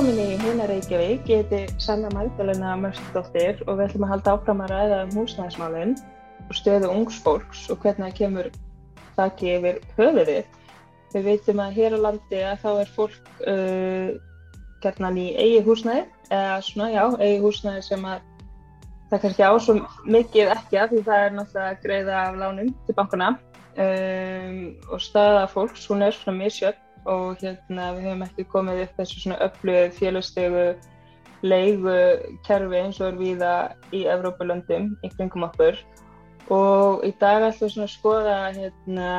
velkomin 0.00 0.32
í 0.32 0.36
Huna 0.40 0.64
Reykjavík. 0.64 1.26
Ég 1.28 1.42
heiti 1.50 1.74
Sanna 1.76 2.08
Magdalena 2.14 2.70
Mörsdóttir 2.80 3.58
og 3.66 3.76
við 3.76 3.90
ætlum 3.90 4.06
að 4.06 4.12
halda 4.14 4.32
áfram 4.32 4.62
að 4.64 4.70
ræða 4.72 5.00
um 5.04 5.10
húsnæðismálinn 5.18 5.92
og 6.46 6.54
stöðu 6.56 6.88
ungsfólks 6.88 7.66
og 7.68 7.82
hvernig 7.82 8.06
það 8.06 8.16
kemur 8.16 8.48
þakki 9.18 9.50
yfir 9.58 9.82
höfuðið. 9.98 10.56
Við 11.12 11.28
veitum 11.28 11.60
að 11.60 11.76
hér 11.76 11.98
á 12.00 12.04
landi 12.06 12.40
að 12.48 12.64
þá 12.64 12.70
er 12.70 12.94
fólk 12.96 13.28
uh, 13.44 14.08
gerðnan 14.80 15.20
í 15.20 15.28
eigi 15.36 15.60
húsnæði 15.68 16.06
eða 16.30 16.58
svona, 16.64 16.90
já, 16.96 17.04
eigi 17.20 17.38
húsnæði 17.44 17.86
sem 17.90 18.10
að 18.14 18.26
það 19.12 19.24
kannski 19.26 19.50
á 19.52 19.54
svo 19.60 19.78
mikið 20.16 20.54
ekki 20.56 20.80
að 20.80 20.94
því 20.94 21.06
það 21.10 21.26
er 21.26 21.40
náttúrulega 21.42 21.80
greiða 21.84 22.22
af 22.22 22.40
lánum 22.40 22.72
til 22.88 22.96
bankuna 22.96 23.34
um, 23.76 24.60
og 24.88 25.04
staða 25.10 25.44
fólks, 25.52 25.90
hún 25.92 26.08
er 26.08 26.16
svona 26.16 26.40
misjöld 26.40 26.86
og 27.08 27.40
hérna 27.40 27.92
við 27.96 28.08
höfum 28.08 28.24
ekki 28.26 28.46
komið 28.52 28.82
upp 28.84 28.98
þessu 29.00 29.22
svona 29.22 29.38
öflugið 29.46 29.96
félagstegu 29.98 30.64
leigu 31.42 31.96
kerfi 32.44 32.82
eins 32.82 33.00
og 33.00 33.12
er 33.12 33.18
viða 33.20 33.54
í 33.96 34.04
Evrópulöndum 34.12 34.92
í 35.04 35.12
kringum 35.14 35.46
okkur. 35.48 35.78
Og 36.50 37.04
í 37.06 37.14
dag 37.20 37.46
ætlum 37.46 37.68
við 37.68 37.74
svona 37.74 37.88
að 37.88 37.94
skoða 37.94 38.36
hérna 38.58 39.10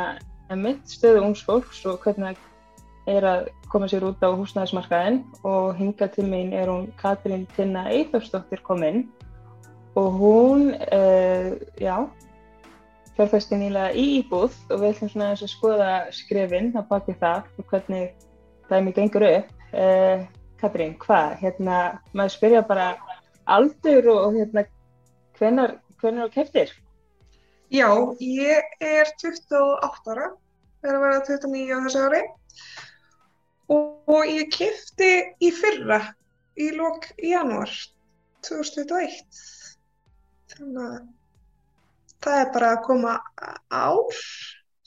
emitt 0.51 0.89
stöðu 0.91 1.25
ungs 1.25 1.43
fólks 1.47 1.85
og 1.87 2.01
hvernig 2.03 2.35
það 2.35 2.47
er 3.11 3.25
að 3.25 3.47
koma 3.71 3.87
sér 3.89 4.05
út 4.05 4.21
á 4.21 4.29
húsnæðismarkaðin 4.29 5.21
og 5.47 5.73
hinga 5.79 6.07
til 6.13 6.27
mín 6.27 6.51
er 6.53 6.69
hún 6.69 6.91
Katrín 6.99 7.47
Tinna 7.55 7.87
Eithafsdóttir 7.89 8.61
kominn 8.65 9.07
og 9.95 10.19
hún, 10.19 10.75
uh, 10.75 11.55
já 11.79 12.07
fjárfæsti 13.17 13.57
nýlega 13.59 13.95
í 13.97 14.05
íbúð 14.19 14.53
og 14.71 14.81
við 14.81 14.91
ætlum 14.91 15.11
svona 15.11 15.31
að 15.35 15.49
skoða 15.51 15.93
skrefinn 16.15 16.71
á 16.77 16.81
baki 16.87 17.15
það 17.19 17.49
og 17.57 17.71
hvernig 17.71 18.11
það 18.67 18.77
er 18.77 18.85
mjög 18.85 18.99
gengur 18.99 19.27
upp. 19.27 19.49
Uh, 19.71 20.23
Katrín, 20.61 20.93
hvað? 21.01 21.35
Hérna, 21.41 21.77
maður 22.13 22.35
spyrja 22.35 22.61
bara 22.67 22.87
aldur 23.49 24.07
og, 24.11 24.19
og 24.27 24.37
hérna, 24.37 24.65
hvenar, 25.39 25.75
hvenar 26.01 26.29
á 26.29 26.33
keftir? 26.33 26.73
Já, 27.71 27.87
ég 28.19 28.75
er 28.83 29.09
28 29.15 30.11
ára, 30.11 30.27
er 30.83 30.97
að 30.97 31.05
vera 31.05 31.21
29 31.23 31.71
á 31.71 31.77
þessu 31.85 32.03
ári 32.03 32.21
og, 33.71 33.85
og 34.11 34.27
ég 34.27 34.51
kefti 34.53 35.11
í 35.39 35.53
fyrra, 35.55 36.01
í 36.59 36.67
lók 36.75 37.07
janúar 37.23 37.71
2021. 38.43 39.41
Þannig 40.51 40.83
að 40.83 40.99
það 42.23 42.41
er 42.41 42.51
bara 42.55 42.73
að 42.75 42.83
koma 42.87 43.13
ár 43.69 44.19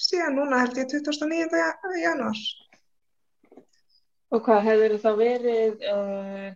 síðan 0.05 0.37
núna 0.39 0.61
held 0.63 0.79
ég 0.79 0.91
29. 0.91 1.63
janúar. 2.03 2.43
Og 4.35 4.43
hvað, 4.45 4.65
hefur 4.69 4.97
það 5.03 5.21
verið 5.21 5.85
uh, 5.93 6.49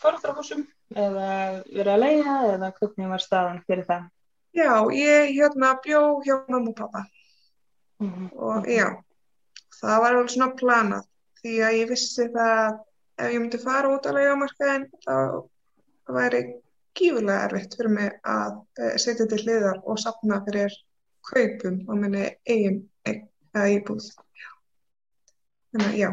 forðrafhúsum 0.00 0.64
eða 0.96 1.30
verið 1.66 1.92
að 1.92 2.02
leiða 2.04 2.36
eða 2.54 2.72
hvernig 2.78 3.12
var 3.12 3.24
staðan 3.24 3.60
fyrir 3.66 3.84
það? 3.88 4.06
Já, 4.56 4.72
ég 4.96 5.34
hérna 5.36 5.74
bjó 5.84 6.00
hjá 6.24 6.34
mamma 6.48 6.72
og 6.72 6.76
pappa 6.78 7.04
mm 8.00 8.10
-hmm. 8.10 8.28
og 8.32 8.66
já, 8.66 8.88
það 9.80 10.00
var 10.00 10.14
alveg 10.14 10.30
svona 10.30 10.54
planað 10.56 11.04
því 11.42 11.54
að 11.66 11.76
ég 11.80 11.88
vissi 11.88 12.28
það 12.32 12.78
ef 13.18 13.32
ég 13.32 13.40
myndi 13.40 13.58
fara 13.58 13.92
út 13.94 14.06
á 14.06 14.10
leiðamarkaðin 14.16 14.86
þá 15.04 15.14
væri 16.16 16.42
gífurlega 16.98 17.48
erfitt 17.48 17.76
fyrir 17.78 17.94
mig 17.94 18.14
að 18.26 18.58
uh, 18.58 18.94
setja 19.00 19.26
til 19.30 19.40
hliðar 19.42 19.82
og 19.84 20.00
sapna 20.02 20.40
fyrir 20.46 20.74
kaupum 21.28 21.82
á 21.88 21.92
minni 21.98 22.24
eigin 22.48 22.82
eða 23.08 23.68
íbúð. 23.74 24.08
Þannig 25.72 25.88
að 25.88 26.00
já. 26.00 26.10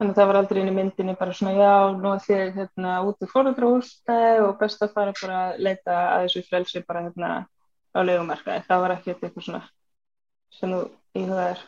Þannig 0.00 0.14
að 0.14 0.18
það 0.18 0.28
var 0.30 0.38
aldrei 0.40 0.58
inn 0.62 0.70
í 0.70 0.76
myndinni 0.76 1.14
bara 1.20 1.34
svona 1.36 1.50
já, 1.58 1.72
nú 1.92 2.12
er 2.14 2.22
þið 2.24 2.54
hérna 2.56 2.92
út 3.04 3.20
í 3.20 3.28
fóröldrahússtæði 3.28 4.38
og 4.46 4.54
best 4.62 4.84
að 4.86 4.94
fara 4.94 5.12
bara 5.18 5.40
að 5.40 5.58
leita 5.66 5.96
að 6.14 6.22
þessu 6.24 6.44
frelsi 6.46 6.82
bara 6.86 7.02
hérna 7.04 7.34
á 7.92 8.00
leikumarkaði. 8.00 8.64
Það 8.68 8.84
var 8.84 8.94
ekki 8.96 9.12
eitthvað 9.12 9.44
svona 9.44 9.60
sem 10.56 10.72
þú 10.72 10.80
íhugaðir. 11.20 11.62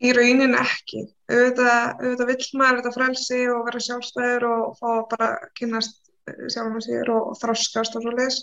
Í 0.00 0.12
raunin 0.16 0.56
ekki. 0.56 1.02
Auðvitað, 1.30 1.80
auðvitað 2.00 2.30
vill 2.30 2.60
maður 2.60 2.78
þetta 2.80 2.94
frelsi 2.94 3.40
og 3.52 3.66
vera 3.66 3.82
sjálfstæður 3.84 4.46
og 4.48 4.78
fá 4.78 4.88
bara 5.10 5.28
kynast 5.58 6.00
sjálfum 6.48 6.78
að 6.78 6.86
sér 6.86 7.12
og, 7.12 7.28
og 7.32 7.38
þroskast 7.40 7.98
og 7.98 8.06
svo 8.06 8.14
leiðis. 8.14 8.40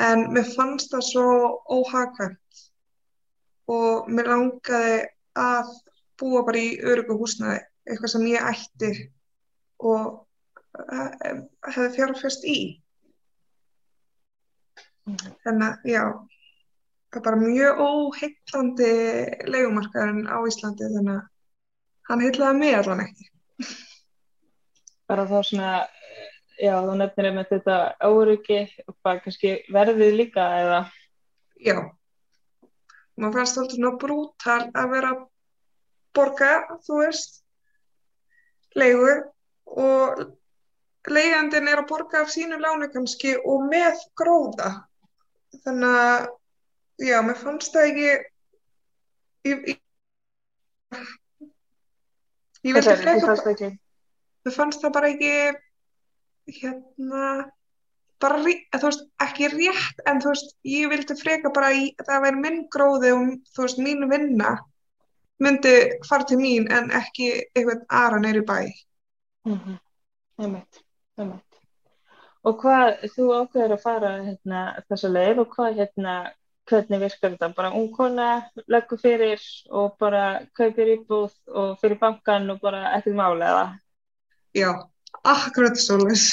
En 0.00 0.28
mér 0.32 0.48
fannst 0.54 0.92
það 0.94 1.04
svo 1.08 1.26
óhagkvæmt 1.74 2.64
og 3.74 4.08
mér 4.14 4.30
langaði 4.32 4.98
að 5.38 5.74
búa 6.18 6.42
bara 6.46 6.62
í 6.62 6.78
örugu 6.80 7.18
húsnaði, 7.18 7.60
eitthvað 7.86 8.12
sem 8.14 8.26
ég 8.30 8.48
ætti 8.48 8.92
og 9.78 10.24
hefði 11.68 11.90
fjárfest 11.96 12.46
í. 12.48 12.58
Mm. 15.08 15.20
Þannig 15.44 15.66
að, 15.68 15.86
já, 15.88 16.02
er 17.16 17.24
bara 17.24 17.40
mjög 17.40 17.80
óheitlandi 17.80 18.92
leikumarkaðurinn 19.48 20.28
á 20.28 20.38
Íslandi 20.48 20.90
þannig 20.92 21.14
að 21.14 21.26
hann 22.08 22.24
heitlaði 22.24 22.58
mig 22.58 22.76
allan 22.76 23.04
ekki. 23.04 23.28
Bara 25.08 25.24
þá 25.28 25.38
svona, 25.48 25.72
já 26.60 26.74
þú 26.84 26.96
nefnir 27.00 27.30
með 27.36 27.52
þetta 27.54 27.78
áryggi 28.04 28.60
og 28.84 28.96
bara 29.06 29.22
kannski 29.24 29.54
verðið 29.72 30.18
líka 30.20 30.46
eða? 30.60 30.80
Já, 31.64 31.78
maður 33.16 33.40
fannst 33.40 33.60
alltaf 33.62 33.76
svona 33.76 33.94
brútal 33.98 34.60
að 34.68 34.92
vera 34.92 35.14
borga, 36.14 36.52
þú 36.86 37.00
veist, 37.02 37.40
leigu 38.78 39.14
og 39.78 40.26
leigandin 41.08 41.68
er 41.70 41.82
að 41.82 41.88
borga 41.90 42.22
af 42.22 42.32
sínu 42.32 42.58
lánu 42.60 42.88
kannski 42.92 43.34
og 43.38 43.64
með 43.68 44.00
gróða 44.18 44.70
þannig 45.64 45.96
að 46.02 46.28
já, 46.98 47.18
mér 47.26 47.38
fannst 47.40 47.74
það 47.74 47.90
ekki 47.90 48.06
ég, 48.06 48.24
ég, 49.48 49.68
ég 52.66 52.78
vildi 52.78 52.96
freka 53.02 53.70
mér 54.44 54.56
fannst 54.56 54.82
það 54.82 54.96
bara 54.96 55.12
ekki 55.14 55.32
hérna 56.58 57.28
bara, 58.22 58.40
þú 58.42 58.88
veist, 58.88 59.04
ekki 59.22 59.50
rétt 59.52 60.02
en 60.10 60.22
þú 60.22 60.32
veist, 60.32 60.56
ég 60.66 60.90
vildi 60.90 61.16
freka 61.18 61.52
bara 61.54 61.70
í, 61.76 61.92
það 62.02 62.24
væri 62.24 62.42
minn 62.42 62.64
gróði 62.72 63.12
og 63.14 63.28
þú 63.54 63.66
veist, 63.66 63.82
mín 63.82 64.08
vinna 64.10 64.56
myndi 65.38 65.74
fara 66.08 66.26
til 66.26 66.38
mín 66.40 66.66
en 66.74 66.90
ekki 66.98 67.28
eitthvað 67.54 67.84
aðra 68.00 68.22
neyri 68.24 68.42
bæ. 68.42 68.58
Mm 69.46 69.58
-hmm. 69.58 69.76
Það 70.36 70.50
meitt 70.50 71.44
Og 72.46 72.60
hvað, 72.62 73.00
þú 73.14 73.24
ákveður 73.34 73.72
að 73.74 73.82
fara 73.82 74.10
hérna, 74.22 74.60
þessa 74.88 75.08
leið 75.08 75.38
og 75.42 75.48
hvað 75.54 75.78
hérna 75.78 76.14
hvernig 76.68 77.00
virkar 77.02 77.34
þetta? 77.34 77.50
Bara 77.56 77.72
ung 77.76 77.88
kona 77.94 78.28
leggur 78.70 79.00
fyrir 79.00 79.42
og 79.74 79.96
bara 80.00 80.44
kaupir 80.56 80.94
íbúð 80.96 81.34
og 81.48 81.74
fyrir 81.80 81.98
bankan 82.00 82.48
og 82.52 82.60
bara 82.62 82.94
ekkert 82.98 83.18
máli 83.18 83.46
eða? 83.48 83.66
Já, 84.56 84.70
akkurat 85.22 85.78
svolítið. 85.80 86.26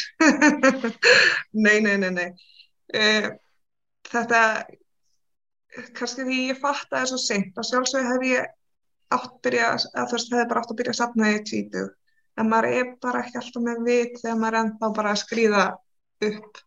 nei, 1.66 1.80
nei, 1.84 1.96
nei, 2.02 2.12
nei. 2.16 2.30
Uh, 2.96 3.32
þetta, 4.12 4.42
kannski 5.98 6.28
því 6.28 6.42
ég 6.52 6.62
fatt 6.62 6.88
að 6.90 6.96
það 6.96 7.02
er 7.02 7.12
svo 7.12 7.22
seint 7.22 7.60
og 7.60 7.68
sjálfsög 7.68 8.08
hef 8.12 8.28
ég 8.30 8.54
átt 9.16 9.36
byrja, 9.46 9.74
að 9.94 10.10
þú 10.10 10.18
veist, 10.18 10.32
það 10.32 10.40
hefur 10.40 10.52
bara 10.52 10.64
átt 10.64 10.74
að 10.74 10.80
byrja 10.82 10.96
að 10.96 11.02
sapna 11.02 11.34
í 11.34 11.42
títu. 11.48 11.86
En 12.36 12.50
maður 12.52 12.72
er 12.76 12.88
bara 13.04 13.22
ekki 13.24 13.40
alltaf 13.40 13.64
með 13.64 13.84
vit 13.88 14.18
þegar 14.20 14.40
maður 14.42 14.58
er 14.58 14.64
ennþá 14.66 14.90
bara 14.98 15.12
að 15.14 15.22
skrýða 15.22 15.66
upp 16.30 16.64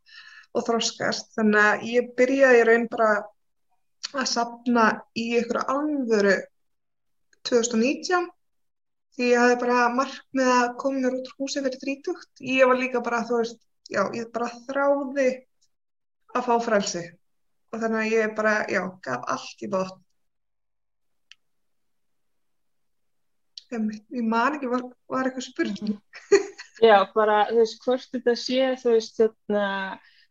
og 0.56 0.64
þróskast. 0.68 1.34
Þannig 1.36 1.64
að 1.64 1.84
ég 1.92 2.14
byrjaði 2.18 2.62
í 2.62 2.68
raun 2.68 2.86
bara 2.92 3.10
að 4.14 4.28
sapna 4.30 4.86
í 5.18 5.26
ykkur 5.40 5.60
alvöru 5.64 6.34
2019 7.48 8.28
því 9.18 9.30
ég 9.32 9.42
hafði 9.42 9.60
bara 9.62 9.78
markmið 9.94 10.50
að 10.54 10.74
koma 10.82 11.02
mér 11.04 11.18
út 11.18 11.30
úr 11.30 11.38
húsi 11.42 11.62
fyrir 11.64 11.80
30 11.84 12.50
ég 12.54 12.70
var 12.70 12.80
líka 12.80 13.04
bara, 13.04 13.24
þú 13.28 13.42
veist, 13.42 13.62
já, 13.90 14.02
ég 14.14 14.28
bara 14.34 14.50
þráði 14.68 15.28
að 16.36 16.44
fá 16.46 16.54
frelsi. 16.62 17.04
Og 17.72 17.82
þannig 17.82 18.04
að 18.04 18.12
ég 18.14 18.36
bara, 18.36 18.52
já, 18.70 18.82
gaf 19.04 19.26
allt 19.34 19.64
í 19.64 19.70
bótt 19.72 19.98
ég 23.68 24.24
man 24.24 24.56
ekki, 24.56 24.68
var, 24.70 24.84
var 25.10 25.28
eitthvað 25.28 25.48
spurning? 25.48 25.98
Já, 26.78 27.02
bara, 27.14 27.42
þú 27.50 27.58
veist, 27.58 27.80
hvort 27.84 28.12
þetta 28.14 28.34
sé, 28.38 28.60
þú 28.80 28.94
veist, 28.94 29.16
þetta 29.18 29.62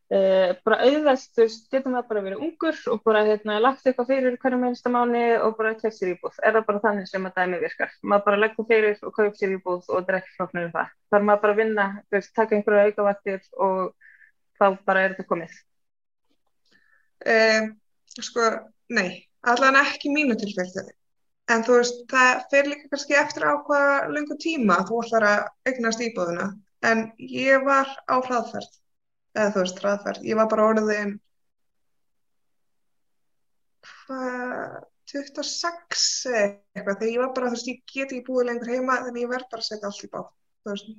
Uh, 0.08 0.54
bara 0.64 0.78
auðvelt, 0.88 1.24
þú 1.36 1.42
veist, 1.44 1.66
getur 1.74 1.92
maður 1.92 2.06
bara 2.08 2.22
verið 2.24 2.44
ungur 2.46 2.78
og 2.94 3.02
bara 3.04 3.24
hérna 3.28 3.58
lagt 3.60 3.90
eitthvað 3.90 4.14
fyrir 4.14 4.38
hverju 4.40 4.60
minnsta 4.62 4.92
mánu 4.94 5.24
og 5.44 5.58
bara 5.58 5.74
kemst 5.76 6.00
sér 6.00 6.14
íbúð. 6.14 6.38
Er 6.48 6.56
það 6.56 6.68
bara 6.70 6.84
þannig 6.86 7.10
sem 7.10 7.28
að 7.28 7.42
dæmi 7.42 7.60
virkar? 7.60 7.92
Maður 8.08 8.24
bara 8.30 8.40
leggur 8.40 8.68
fyrir 8.70 9.02
og 9.04 9.16
kaup 9.18 9.36
sér 9.36 9.58
íbúð 9.58 9.90
og 9.92 10.06
drekk 10.08 10.30
floknur 10.38 10.70
um 10.70 10.72
það, 10.78 10.94
þar 11.12 11.28
maður 11.28 11.44
bara 11.44 11.58
vinna 11.60 11.90
veist, 12.16 12.32
taka 12.40 12.56
einhverju 12.56 12.86
aukavættir 12.94 13.44
og 13.68 13.82
þá 14.56 14.66
bara 14.88 15.04
er 15.04 15.18
þetta 15.18 15.28
komið. 15.34 15.60
Uh, 17.28 17.68
Sko, 18.24 18.48
nei 18.96 19.28
allan 19.44 19.78
ekki 19.84 20.10
mínu 20.14 20.40
tilfelli. 20.40 20.88
En 21.52 21.68
þú 21.68 21.82
veist, 21.82 22.02
það 22.12 22.42
fer 22.52 22.68
líka 22.72 22.90
kannski 22.92 23.20
eftir 23.20 23.44
á 23.48 23.60
hvaða 23.68 24.00
lungu 24.16 24.40
tíma 24.40 24.82
þú 24.88 25.04
ætlar 25.04 25.28
að 25.36 25.46
eignast 25.70 26.04
íbúðuna 26.04 26.50
en 26.88 27.10
ég 27.20 27.64
var 27.68 27.92
á 28.08 28.16
hraðferð 28.24 28.72
eða 29.38 29.54
þú 29.56 29.64
veist, 29.64 29.82
hraðferð, 29.84 30.28
ég 30.28 30.40
var 30.40 30.50
bara 30.52 30.68
orðin 30.72 31.16
hvað 33.88 34.78
26 35.08 36.06
eitthvað. 36.36 36.98
Þegar 37.00 37.12
ég 37.14 37.22
var 37.24 37.34
bara, 37.36 37.52
þú 37.52 37.58
veist, 37.58 37.70
ég 37.72 37.84
get 37.94 38.12
ekki 38.12 38.26
búið 38.28 38.50
lengur 38.50 38.74
heima 38.74 39.02
þannig 39.06 39.24
ég 39.24 39.32
verð 39.32 39.50
bara 39.54 39.64
að 39.64 39.70
setja 39.70 39.92
allt 39.92 40.04
í 40.04 40.12
bát 40.12 40.32
þú 40.68 40.74
veist, 40.74 40.94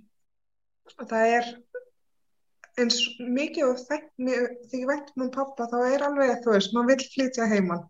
og 0.96 1.10
það 1.10 1.32
er 1.36 1.50
eins 2.78 2.98
mikið 3.18 3.64
og 3.66 3.80
þegar 3.84 4.52
ég 4.78 4.84
veit 4.88 5.14
um 5.18 5.32
pappa 5.34 5.66
þá 5.70 5.78
er 5.90 6.04
alveg, 6.06 6.36
þú 6.44 6.54
veist, 6.54 6.74
maður 6.76 6.92
vil 6.94 7.08
flytja 7.14 7.48
heimann 7.50 7.88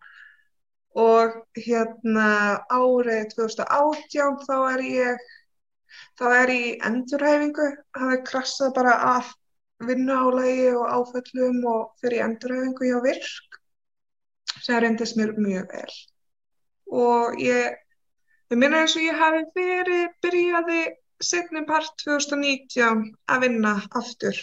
og 0.98 1.36
hérna 1.54 2.28
árið 2.72 3.28
2018 3.36 4.40
þá 4.48 4.54
er 4.72 4.84
ég 4.88 5.26
þá 6.18 6.24
er 6.42 6.52
ég 6.52 6.86
endurhæfingu. 6.88 7.68
Hafið 7.96 8.24
krassað 8.28 8.74
bara 8.76 8.94
af 9.14 9.30
vinnuálægi 9.86 10.70
og 10.74 10.86
áföllum 10.98 11.58
og 11.70 11.82
fyrir 12.02 12.24
endurhæfingu 12.26 12.90
hjá 12.90 13.02
virk 13.04 13.58
sem 14.64 14.80
reyndist 14.82 15.18
mér 15.18 15.36
mjög 15.38 15.74
vel 15.74 15.98
og 17.04 17.38
ég 17.38 17.76
ég 18.50 18.56
minna 18.56 18.82
eins 18.82 18.96
og 18.96 19.04
ég 19.04 19.20
hafi 19.22 19.44
verið 19.54 20.06
byrjaði 20.24 20.82
setni 21.22 21.64
part 21.68 21.92
2019 22.04 23.10
að 23.28 23.42
vinna 23.44 23.74
aftur 24.00 24.38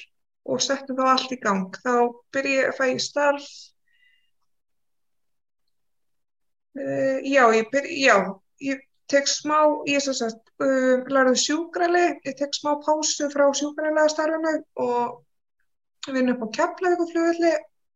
og 0.45 0.61
settum 0.61 0.99
þá 0.99 1.05
allt 1.11 1.31
í 1.33 1.39
gang. 1.41 1.77
Þá 1.81 1.93
byrjið 2.35 2.59
ég 2.59 2.67
að 2.69 2.79
fæ 2.79 2.87
starf, 3.01 3.45
uh, 6.77 7.17
já, 7.25 7.43
ég, 7.57 7.69
byrj, 7.73 7.93
já, 8.03 8.17
ég 8.69 8.83
tek 9.09 9.29
smá, 9.29 9.57
ég 9.89 10.03
svo 10.05 10.13
sagt, 10.17 10.51
uh, 10.61 11.05
lærið 11.09 11.39
sjúkrali, 11.41 12.05
ég 12.27 12.37
tek 12.37 12.53
smá 12.57 12.75
pásu 12.85 13.31
frá 13.33 13.47
sjúkralega 13.57 14.11
starfinu 14.13 14.57
og 14.85 15.21
vinna 16.13 16.35
upp 16.35 16.45
á 16.45 16.55
keflaugufljóðli 16.59 17.53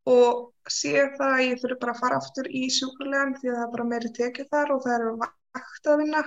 og 0.09 0.71
sé 0.71 0.93
það 1.17 1.33
að 1.35 1.45
ég 1.45 1.61
þurfi 1.61 1.79
bara 1.83 1.93
að 1.95 2.01
fara 2.03 2.19
aftur 2.19 2.49
í 2.49 2.65
sjúkralegan 2.73 3.35
því 3.37 3.51
að 3.51 3.57
það 3.57 3.65
er 3.65 3.73
bara 3.75 3.89
meiri 3.93 4.11
tekið 4.17 4.51
þar 4.53 4.73
og 4.73 4.83
það 4.85 4.95
eru 4.97 5.15
vakt 5.21 5.89
að 5.91 6.03
vinna 6.03 6.23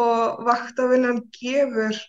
og 0.00 0.42
vakt 0.46 0.82
að 0.82 0.92
vinnan 0.94 1.22
gefur 1.34 2.00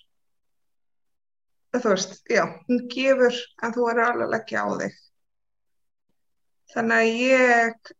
þú 1.79 1.93
veist, 1.93 2.17
já, 2.27 2.43
hún 2.67 2.83
gefur 2.91 3.37
en 3.63 3.73
þú 3.75 3.87
verður 3.87 4.07
alveg 4.09 4.31
leggja 4.33 4.63
á 4.63 4.69
þig. 4.81 4.97
Þannig 6.71 6.97
að 6.97 7.21
ég 7.21 7.91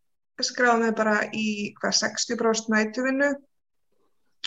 skráði 0.42 0.82
mig 0.82 0.94
bara 0.98 1.16
í 1.32 1.48
hvað 1.80 1.96
60% 2.02 2.72
nætuvinnu 2.72 3.30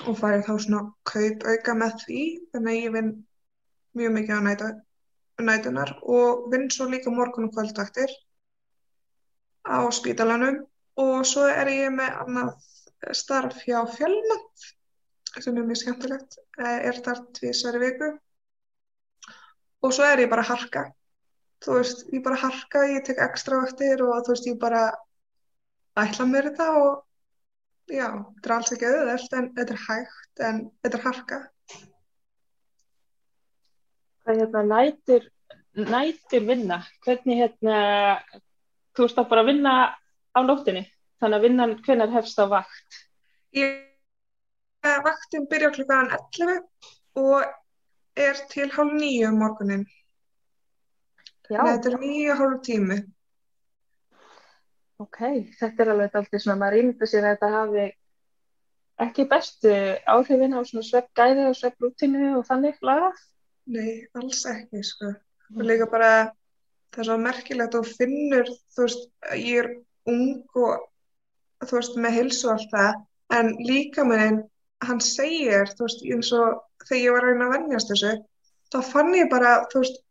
og 0.05 0.17
farið 0.19 0.45
þá 0.47 0.53
svona 0.65 0.81
kaup 1.07 1.45
auka 1.45 1.77
með 1.77 1.97
því. 2.03 2.23
Þannig 2.53 2.71
að 2.71 2.81
ég 2.83 2.95
vinn 2.97 3.11
mjög 3.95 4.15
mikið 4.19 4.35
á 4.35 4.41
nætunar 5.43 5.91
og 6.01 6.47
vinn 6.51 6.69
svo 6.71 6.87
líka 6.89 7.11
morgun 7.11 7.49
og 7.49 7.53
kvöldvaktir 7.55 8.11
á 9.65 9.83
spítalanum. 9.91 10.63
Og 10.95 11.25
svo 11.27 11.43
er 11.51 11.67
ég 11.67 11.91
með 11.91 12.19
annað 12.23 12.51
starf 13.11 13.57
hjá 13.67 13.81
fjölmönd 13.97 14.67
sem 15.43 15.57
er 15.57 15.65
mjög 15.67 15.81
skemmtilegt 15.81 16.37
er 16.57 17.01
þar 17.03 17.25
tvísari 17.35 17.81
viku. 17.81 18.11
Og 19.83 19.91
svo 19.93 20.05
er 20.07 20.23
ég 20.23 20.29
bara 20.31 20.45
harka. 20.47 20.85
Þú 21.65 21.79
veist, 21.79 22.05
ég 22.13 22.23
bara 22.23 22.39
harka, 22.39 22.85
ég 22.87 23.03
tek 23.03 23.19
ekstra 23.19 23.59
vaktir 23.59 24.03
og 24.05 24.23
þú 24.23 24.31
veist, 24.31 24.47
ég 24.47 24.59
bara 24.61 24.85
ætla 25.99 26.27
mér 26.29 26.51
þetta 26.51 26.69
og 26.79 27.03
já, 27.91 28.07
þetta 28.07 28.49
er 28.49 28.55
alls 28.55 28.71
ekki 28.71 28.87
auðvelt 28.87 29.35
en 29.39 29.51
þetta 29.57 29.75
er 29.75 29.83
hægt, 29.89 30.31
en 30.39 30.63
þetta 30.83 30.97
er 30.97 31.05
harka 31.09 31.41
Er 34.25 34.39
hérna 34.41 34.63
nætur 34.65 35.27
nætur 35.75 36.45
vinna, 36.47 36.79
hvernig 37.05 37.41
hérna 37.43 37.79
þú 38.95 39.05
veist 39.05 39.19
að 39.19 39.29
bara 39.29 39.43
vinna 39.45 39.73
á 40.35 40.39
nóttinni, 40.43 40.85
þannig 41.19 41.37
að 41.37 41.45
vinnan 41.49 41.75
hvernig 41.85 42.15
hefst 42.15 42.39
á 42.41 42.45
vakt 42.49 43.03
Ég, 43.55 43.75
vaktin 44.83 45.45
byrja 45.47 45.69
klukkan 45.71 46.09
11 46.11 46.57
og 47.15 47.45
er 48.19 48.39
til 48.51 48.67
hálf 48.71 48.95
nýju 48.95 49.29
um 49.29 49.37
morgunin. 49.39 49.85
Þetta 51.47 51.91
er 51.91 51.95
nýju 52.01 52.35
hálf 52.35 52.57
tími. 52.65 52.97
Ok, 54.99 55.21
þetta 55.59 55.85
er 55.85 55.91
alveg 55.93 56.17
alltaf 56.19 56.43
svona, 56.43 56.57
maður 56.59 56.81
ímynda 56.81 57.07
sér 57.07 57.29
að 57.29 57.33
þetta 57.37 57.51
hafi 57.53 57.85
ekki 59.05 59.27
bestu 59.31 59.71
áhrifin 60.15 60.55
á 60.55 60.59
svona 60.67 60.83
sveppgæði 60.89 61.47
og 61.49 61.57
svepprútinu 61.59 62.29
og 62.39 62.45
þannig 62.47 62.83
lagað? 62.83 63.23
Nei, 63.73 64.05
alls 64.17 64.43
ekki, 64.49 64.83
sko. 64.85 65.13
Mm. 65.49 65.59
Og 65.59 65.69
líka 65.69 65.87
bara 65.89 66.11
það 66.93 67.01
er 67.01 67.09
svo 67.09 67.17
merkilegt 67.21 67.77
og 67.79 67.87
finnur, 67.89 68.51
þú 68.75 68.85
veist, 68.85 69.07
ég 69.39 69.63
er 69.63 69.71
ung 70.11 70.59
og 70.61 71.65
þú 71.65 71.79
veist, 71.79 71.97
með 71.99 72.17
hilsu 72.19 72.51
alltaf, 72.53 73.01
en 73.33 73.51
líka 73.65 74.05
með 74.07 74.43
hann 74.85 75.01
segir, 75.01 75.69
þú 75.75 75.87
veist, 75.87 76.05
eins 76.05 76.31
og 76.37 76.61
þegar 76.85 77.01
ég 77.01 77.15
var 77.15 77.25
að 77.25 77.31
reyna 77.31 77.47
að 77.47 77.53
vennjast 77.55 77.91
þessu 77.91 78.13
þá 78.73 78.79
fann 78.91 79.13
ég 79.15 79.29
bara, 79.31 79.53
þú 79.71 79.83
veist 79.83 80.01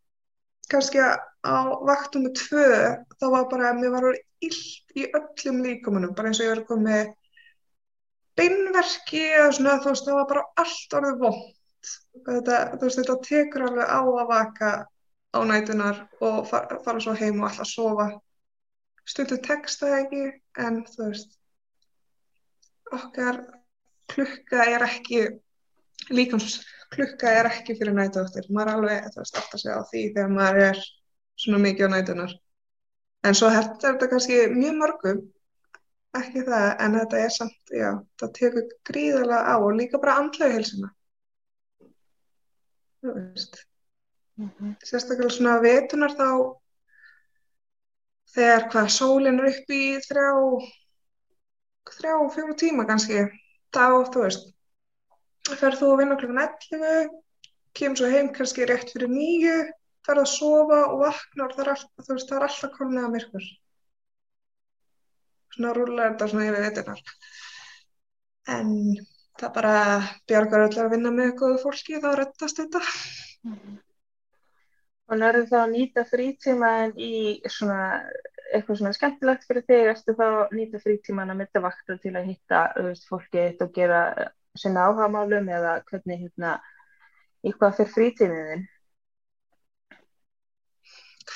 kannski 0.71 1.01
á 1.01 1.55
vaktum 1.85 2.25
með 2.25 2.39
tvö, 2.41 2.69
þá 3.19 3.25
var 3.33 3.45
bara 3.51 3.75
mér 3.77 3.93
var 3.93 4.07
orðið 4.09 4.49
illt 4.49 4.97
í 4.97 5.05
öllum 5.19 5.61
líkumunum 5.65 6.15
bara 6.17 6.31
eins 6.31 6.41
og 6.41 6.47
ég 6.47 6.55
var 6.55 6.63
komið 6.69 7.11
beinverki 8.39 9.21
eða 9.29 9.51
svona, 9.57 9.77
þú 9.83 9.93
veist, 9.93 10.07
það 10.07 10.19
var 10.19 10.31
bara 10.31 10.47
allt 10.63 10.97
orðið 10.99 11.21
vond 11.21 11.45
þetta, 12.25 12.59
veist, 12.81 12.99
þetta 12.99 13.15
tekur 13.27 13.67
alveg 13.69 13.89
á 13.89 14.01
að 14.01 14.27
vaka 14.31 14.71
á 15.35 15.39
nætunar 15.45 16.03
og 16.23 16.45
fara, 16.49 16.79
fara 16.85 17.01
svo 17.03 17.15
heim 17.19 17.41
og 17.41 17.49
alltaf 17.49 17.69
sofa. 17.69 18.07
Stundu 19.05 19.37
texta 19.43 19.91
ekki 19.99 20.23
en 20.61 20.83
þú 20.89 21.09
veist 21.09 21.35
okkar 22.93 23.41
klukka 24.11 24.65
er 24.69 24.85
ekki 24.85 25.21
líkansklukka 26.13 27.31
er 27.39 27.49
ekki 27.49 27.75
fyrir 27.77 27.95
nætuðáttir 27.97 28.49
maður 28.53 28.71
er 28.71 28.79
alveg 28.79 29.07
þú 29.13 29.21
veist 29.21 29.39
aftur 29.39 29.57
að 29.59 29.63
segja 29.63 29.77
á 29.81 29.89
því 29.89 30.03
þegar 30.15 30.33
maður 30.35 30.61
er 30.65 30.81
svona 31.43 31.61
mikið 31.65 31.89
á 31.89 31.93
nætunar 31.95 32.35
en 33.25 33.37
svo 33.39 33.49
þetta 33.53 33.73
er 33.73 33.95
þetta 33.95 34.11
kannski 34.13 34.41
mjög 34.53 34.77
mörgum 34.81 35.23
ekki 36.15 36.45
það 36.47 36.67
en 36.85 36.99
þetta 36.99 37.23
er 37.25 37.33
samt, 37.35 37.73
já, 37.73 37.89
það 38.21 38.35
tekur 38.39 38.69
gríðarlega 38.87 39.41
á 39.51 39.55
og 39.57 39.73
líka 39.79 39.99
bara 39.99 40.19
andlega 40.21 40.55
hilsuna 40.55 40.91
þú 43.05 43.15
veist. 43.17 43.61
Mm 44.35 44.49
-hmm. 44.49 44.71
sérstaklega 44.83 45.29
svona 45.31 45.59
vetunar 45.63 46.11
þá 46.11 46.31
þegar 48.35 48.65
hvað 48.71 48.89
sólinn 48.91 49.39
er 49.39 49.47
upp 49.51 49.69
í 49.71 49.83
þrjá 50.07 50.31
þrjá, 51.95 52.15
fjóru 52.35 52.55
tíma 52.59 52.85
kannski 52.89 53.21
þá, 53.71 53.85
þú 54.11 54.25
veist 54.25 54.51
ferð 55.61 55.79
þú 55.79 55.91
að 55.93 55.99
vinna 56.01 56.17
klukkan 56.19 56.43
11 56.43 57.09
kemur 57.77 57.97
svo 57.99 58.11
heim 58.11 58.31
kannski 58.35 58.67
rétt 58.67 58.91
fyrir 58.91 59.11
nýju 59.13 59.55
ferð 60.05 60.23
að 60.25 60.31
sofa 60.33 60.81
og 60.89 60.99
vakna 61.05 61.47
og 61.47 61.55
það 61.55 61.65
er, 61.65 61.71
all, 61.73 61.87
veist, 62.09 62.29
það 62.29 62.37
er 62.37 62.47
alltaf 62.47 62.75
komin 62.75 63.01
að 63.01 63.13
myrkur. 63.15 63.49
Svona 65.55 65.73
rúlega 65.73 66.05
er 66.05 66.13
þetta 66.13 66.29
svona 66.31 66.47
yfir 66.49 66.65
veitunar 66.65 67.01
en 68.55 68.71
það 69.39 69.51
bara 69.57 69.73
bjargar 70.29 70.67
öll 70.67 70.83
að 70.83 70.93
vinna 70.95 71.11
með 71.15 71.33
góðu 71.41 71.57
fólki 71.63 71.99
þá 72.03 72.09
rettast 72.19 72.61
þetta 72.61 72.81
mm 72.81 73.55
-hmm. 73.55 73.75
og 75.09 75.19
nörðu 75.21 75.49
þá 75.51 75.57
að 75.61 75.73
nýta 75.73 76.05
frítíma 76.11 76.71
en 76.85 76.95
í 76.95 77.15
svona 77.57 77.81
eitthvað 78.53 78.79
svona 78.79 78.93
skemmtilegt 78.95 79.47
fyrir 79.47 79.65
þig 79.67 79.89
eftir 79.91 80.17
þá 80.19 80.27
nýta 80.55 80.79
frítíman 80.83 81.33
að 81.33 81.39
mynda 81.41 81.61
vakta 81.65 81.97
til 82.01 82.15
að 82.15 82.29
hitta 82.29 82.61
veist, 82.77 83.07
fólki 83.09 83.45
og 83.59 83.73
gera 83.75 84.01
sinna 84.55 84.87
áhagamálum 84.87 85.49
eða 85.51 85.75
hvernig 85.89 86.23
hérna 86.23 86.55
í 87.43 87.51
hvað 87.51 87.77
fyrir 87.79 87.93
frítímiðin? 87.97 88.65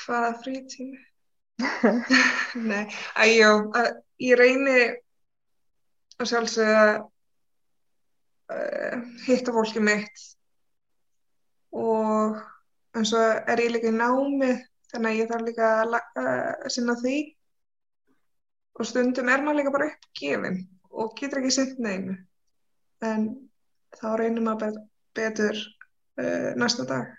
Hvaða 0.00 0.32
frítími? 0.44 1.06
Nei, 2.70 2.86
æjó, 3.20 3.50
ég 4.22 4.38
reyni 4.40 4.76
að 6.20 6.30
sjálfsögða 6.30 7.09
uh, 8.50 9.02
hitta 9.26 9.54
fólki 9.54 9.82
mitt. 9.84 10.24
Og 11.76 12.40
eins 12.96 13.12
og 13.14 13.50
er 13.50 13.62
ég 13.62 13.74
líka 13.74 13.92
í 13.92 13.94
námi 13.96 14.54
þannig 14.90 15.10
að 15.10 15.20
ég 15.20 15.30
þarf 15.30 15.46
líka 15.46 15.70
að 15.82 15.98
uh, 15.98 16.70
sinna 16.72 16.96
því. 17.02 17.16
Og 18.80 18.88
stundum 18.88 19.30
er 19.30 19.44
maður 19.44 19.60
líka 19.60 19.74
bara 19.76 19.90
uppgefin 19.92 20.60
og 20.90 21.14
getur 21.18 21.42
ekki 21.42 21.54
sinn 21.54 21.76
neinu. 21.84 22.18
En 23.04 23.30
þá 23.96 24.08
reynum 24.20 24.50
maður 24.50 24.82
betur 25.16 25.56
uh, 25.56 26.52
næsta 26.58 26.86
dag. 26.88 27.10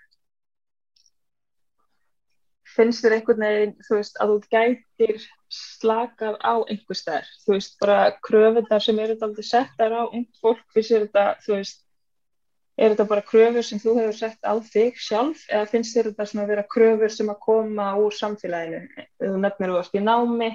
finnst 2.76 3.04
þér 3.04 3.18
einhvern 3.18 3.44
veginn, 3.46 3.74
þú 3.86 3.98
veist, 3.98 4.18
að 4.22 4.32
þú 4.32 4.36
gætir 4.52 5.26
slakað 5.52 6.38
á 6.40 6.54
einhver 6.64 6.96
stær, 6.96 7.28
þú 7.44 7.56
veist, 7.56 7.78
bara 7.82 8.12
kröfundar 8.24 8.82
sem 8.82 8.98
eru 9.02 9.16
aldrei 9.20 9.44
settar 9.46 9.92
á 9.92 10.02
ung 10.08 10.26
fólk, 10.40 10.62
finnst 10.72 10.94
þér 10.94 11.06
þetta, 11.06 11.24
þú 11.44 11.56
veist, 11.58 11.82
er 12.78 12.94
þetta 12.94 13.06
bara 13.10 13.24
kröfur 13.28 13.66
sem 13.66 13.80
þú 13.82 13.96
hefur 14.00 14.16
sett 14.16 14.48
á 14.48 14.54
þig 14.64 15.00
sjálf 15.00 15.44
eða 15.50 15.68
finnst 15.70 15.96
þér 15.96 16.10
þetta 16.10 16.28
svona 16.30 16.46
að 16.46 16.52
vera 16.54 16.68
kröfur 16.74 17.12
sem 17.12 17.32
að 17.32 17.42
koma 17.44 17.88
úr 18.00 18.16
samfélaginu? 18.16 19.06
Þú 19.20 19.32
nefnir 19.44 19.72
þú 19.74 19.80
ert 19.82 19.98
í 19.98 20.04
námi, 20.06 20.50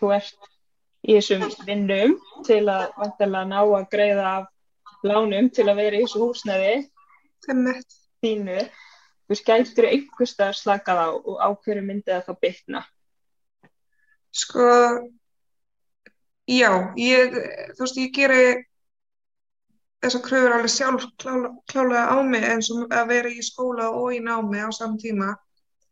þú 0.00 0.12
ert 0.16 0.50
í 1.06 1.16
þessum 1.16 1.46
vinnum 1.68 2.16
til 2.48 2.64
að 2.66 2.86
vantilega 2.98 3.46
ná 3.52 3.60
að 3.62 3.88
greiða 3.94 4.28
af 4.34 4.50
lánum 5.06 5.48
til 5.54 5.68
að 5.70 5.80
vera 5.80 6.00
í 6.00 6.04
þessu 6.04 6.24
húsnæði 6.24 6.74
þínu. 8.20 8.62
Þú 9.30 9.36
skættir 9.38 9.86
einhverstað 9.86 10.56
slakað 10.58 11.04
á 11.06 11.08
og 11.14 11.36
á 11.38 11.48
hverju 11.54 11.84
myndið 11.86 12.16
það 12.16 12.26
þá 12.26 12.42
bytna? 12.44 12.82
Sko, 14.30 14.66
já, 16.46 16.70
ég, 16.96 17.34
þú 17.74 17.82
veist, 17.82 17.98
ég 17.98 18.12
gerir 18.14 18.60
þessar 20.00 20.22
kröfur 20.24 20.54
alveg 20.54 20.72
sjálf 20.72 21.06
klála, 21.20 21.50
klálega 21.70 22.04
á 22.14 22.16
mig 22.24 22.46
eins 22.46 22.70
og 22.72 22.94
að 22.94 23.10
vera 23.10 23.32
í 23.32 23.42
skóla 23.44 23.90
og 23.90 24.14
í 24.16 24.20
námi 24.24 24.62
á 24.62 24.70
saman 24.72 25.00
tíma. 25.02 25.34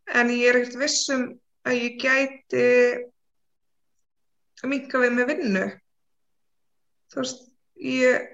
En 0.09 0.31
ég 0.33 0.49
er 0.49 0.61
ekkert 0.61 0.79
vissum 0.81 1.27
að 1.69 1.83
ég 1.83 1.99
gæti 2.01 2.65
að 4.63 4.73
minka 4.73 5.03
við 5.03 5.13
með 5.19 5.31
vinnu. 5.35 5.67
Þú 7.13 7.21
veist 7.21 7.45
ég, 7.83 8.33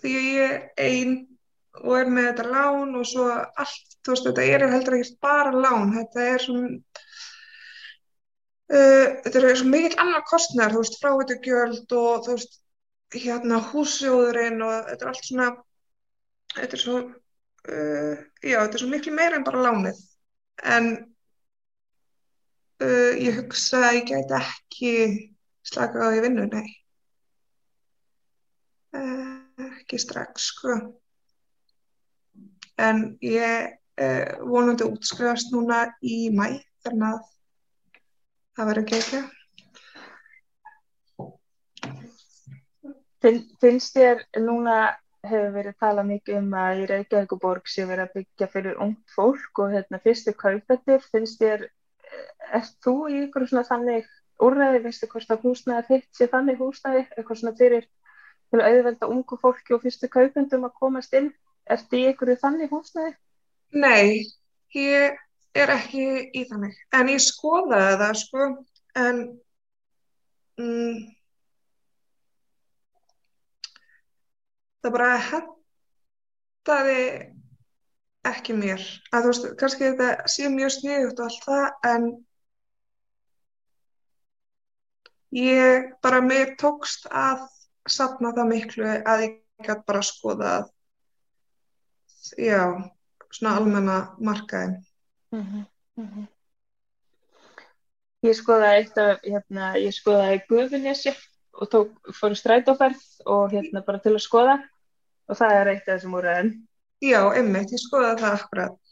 því 0.00 0.12
að 0.18 0.28
ég 0.34 0.44
er 0.50 0.60
einn 0.90 1.16
og 1.84 1.96
er 2.00 2.10
með 2.12 2.30
þetta 2.30 2.50
lán 2.50 2.94
og 2.98 3.08
svo 3.08 3.30
allt, 3.30 3.96
þú 4.02 4.14
veist 4.14 4.28
þetta 4.28 4.46
er 4.52 4.66
heldur 4.72 4.98
ekkert 4.98 5.18
bara 5.24 5.52
lán, 5.54 5.92
þetta 5.96 6.28
er 6.34 6.44
svona 6.44 6.70
uh, 8.72 9.06
þetta 9.24 9.42
er 9.42 9.58
svo 9.60 9.68
mikil 9.70 9.98
annar 10.02 10.24
kostnær, 10.28 10.74
þú 10.74 10.82
veist 10.82 10.98
fráhættugjöld 11.02 11.96
og 11.98 12.26
þú 12.26 12.36
veist 12.36 12.58
hérna 13.14 13.60
húsjóðurinn 13.70 14.64
og 14.66 14.88
þetta 14.90 15.04
er 15.04 15.12
allt 15.12 15.28
svona 15.28 15.50
þetta 16.56 16.76
er 16.76 16.82
svo 16.82 16.96
uh, 17.02 18.14
já, 18.42 18.58
þetta 18.58 18.74
er 18.74 18.82
svo 18.82 18.90
miklu 18.90 19.14
meira 19.14 19.38
en 19.38 19.46
bara 19.46 19.64
lánið. 19.68 20.00
En 20.76 20.90
uh, 22.82 23.12
ég 23.20 23.40
hugsa 23.42 23.84
að 23.90 24.00
ég 24.00 24.10
gæti 24.10 24.38
ekki 24.40 24.92
slaka 25.66 26.06
á 26.06 26.12
því 26.14 26.26
vinnu, 26.26 26.46
nei. 26.52 26.68
Ekki 29.76 29.98
strax 30.00 30.50
sko. 30.52 30.76
En 32.80 33.02
ég 33.24 33.74
vonandi 34.44 34.84
útskrifast 34.84 35.52
núna 35.54 35.86
í 36.04 36.28
mæ 36.32 36.58
þannig 36.84 37.06
að 37.08 37.35
það 38.56 38.70
verður 38.70 38.84
ekki 38.84 39.00
ekki. 39.00 39.24
Finn, 43.24 43.42
finnst 43.60 43.96
þér 43.96 44.22
núna 44.44 44.76
hefur 45.26 45.54
verið 45.54 45.78
talað 45.82 46.08
mikið 46.10 46.38
um 46.38 46.52
að 46.60 46.82
í 46.82 46.86
Reykjavíkuborg 46.90 47.70
sé 47.70 47.86
verið 47.88 48.04
að 48.06 48.14
byggja 48.20 48.48
fyrir 48.52 48.78
ungt 48.84 49.14
fólk 49.14 49.62
og 49.62 49.74
hérna 49.74 50.00
fyrstu 50.04 50.34
kaupettir, 50.38 51.02
finnst 51.12 51.40
þér, 51.42 51.66
erst 52.54 52.78
þú 52.84 52.94
í 53.10 53.18
ykkur 53.24 53.48
svona 53.50 53.66
þannig 53.66 54.06
úrræði, 54.46 54.82
finnst 54.84 55.04
þér 55.04 55.12
hvort 55.14 55.34
að 55.34 55.46
húsnæði 55.48 55.86
þitt 55.90 56.20
sé 56.20 56.30
þannig 56.32 56.60
húsnæði, 56.62 57.04
eitthvað 57.16 57.40
svona 57.40 57.58
fyrir 57.58 57.88
til 58.52 58.62
að 58.62 58.66
auðvelda 58.70 59.10
ungu 59.10 59.40
fólki 59.42 59.74
og 59.74 59.82
fyrstu 59.82 60.10
kaupendum 60.12 60.68
að 60.68 60.76
komast 60.80 61.16
inn, 61.18 61.32
ertu 61.66 61.98
í 61.98 62.08
ykkur 62.12 62.36
þannig 62.42 62.70
húsnæði? 62.70 63.16
Nei, 63.74 64.22
ég 64.76 65.18
er 65.62 65.72
ekki 65.76 66.06
í 66.36 66.44
þannig, 66.48 66.78
en 66.96 67.12
ég 67.12 67.22
skoðaði 67.24 67.98
það 68.02 68.18
sko, 68.22 68.48
en... 69.02 69.22
Mm, 70.56 71.00
það 74.82 74.94
bara 74.94 75.10
hendaði 75.30 77.00
ekki 78.30 78.56
mér. 78.58 78.84
Að 79.12 79.26
þú 79.26 79.32
veist, 79.32 79.48
kannski 79.60 79.88
þetta 79.90 80.30
sé 80.30 80.48
mjög 80.52 80.72
sniðugt 80.76 81.20
og 81.20 81.28
allt 81.28 81.44
það 81.46 81.90
en 81.90 82.08
ég 85.36 85.90
bara 86.02 86.22
mér 86.24 86.54
tókst 86.60 87.06
að 87.10 87.46
sapna 87.90 88.32
það 88.36 88.50
miklu 88.52 88.88
að 88.96 89.24
ég 89.26 89.38
gæti 89.66 89.86
bara 89.86 90.02
skoða 90.04 90.52
já, 92.38 92.62
svona 93.30 93.56
almenna 93.60 93.98
markaðin 94.18 94.78
mm 95.36 95.44
-hmm, 95.44 95.64
mm 95.96 96.08
-hmm. 96.08 96.26
Ég 98.26 98.34
skoðaði 98.34 98.78
eitt 98.80 98.98
af, 98.98 99.20
hérna, 99.22 99.74
ég 99.78 99.92
skoðaði 99.94 100.40
Guðunessi 100.48 101.12
og 101.52 101.68
tók, 101.70 101.90
fór 102.12 102.34
strætóferð 102.34 103.02
og 103.26 103.52
hérna 103.52 103.84
bara 103.86 103.98
til 103.98 104.14
að 104.14 104.24
skoða 104.24 104.56
og 105.28 105.36
það 105.36 105.52
er 105.60 105.70
eitt 105.72 105.88
af 105.88 105.94
þessum 105.94 106.16
úrræðin. 106.18 106.50
Já, 107.04 107.20
einmitt, 107.36 107.72
ég 107.72 107.82
skoða 107.82 108.16
það 108.16 108.32
akkurat. 108.40 108.85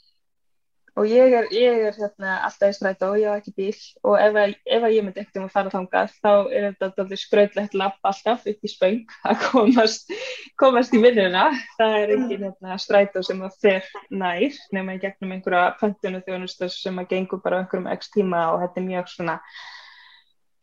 Og 0.94 1.08
ég 1.10 1.32
er, 1.34 1.48
ég 1.50 1.80
er 1.88 1.96
hérna, 1.98 2.36
alltaf 2.46 2.70
í 2.70 2.74
strætó 2.76 3.08
og 3.10 3.16
ég 3.18 3.26
hafa 3.26 3.40
ekki 3.40 3.52
bíl 3.56 3.78
og 4.06 4.14
ef, 4.22 4.36
ef 4.62 4.84
ég 4.94 5.02
myndi 5.02 5.24
ekkert 5.24 5.40
um 5.40 5.48
að 5.48 5.54
fara 5.56 5.72
þangað 5.72 6.12
þá 6.22 6.30
er 6.54 6.66
þetta 6.78 7.18
skröðlegt 7.18 7.74
lapp 7.80 8.06
alltaf 8.06 8.46
upp 8.52 8.68
í 8.68 8.70
spöng 8.70 9.00
að 9.30 9.42
komast, 9.48 10.14
komast 10.60 10.94
í 10.94 11.00
vinnuna. 11.02 11.48
Það 11.80 11.96
er 11.98 12.14
engin 12.14 12.46
hérna, 12.46 12.78
strætó 12.78 13.24
sem 13.26 13.42
að 13.42 13.58
fer 13.64 13.90
nær 14.14 14.60
nema 14.76 14.94
í 14.94 15.02
gegnum 15.02 15.34
einhverja 15.34 15.74
pöntunu 15.82 16.22
þjónustas 16.28 16.78
sem 16.84 17.02
að 17.02 17.10
gengur 17.16 17.42
bara 17.42 17.64
einhverjum 17.64 17.90
x 17.96 18.14
tíma 18.14 18.46
og 18.52 18.62
þetta 18.62 18.82
er 18.84 18.88
mjög 18.92 19.12
svona, 19.16 19.38